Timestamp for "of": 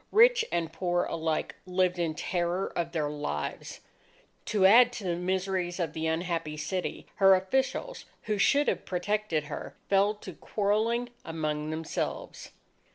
2.75-2.91, 5.79-5.93